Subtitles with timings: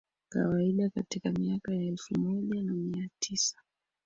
[0.29, 3.57] Kawaida katika miaka ya Elfu moja na mia tisa